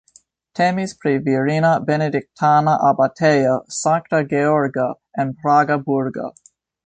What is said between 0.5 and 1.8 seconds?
Temis pri virina